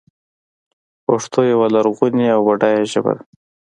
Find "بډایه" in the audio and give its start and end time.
2.47-2.83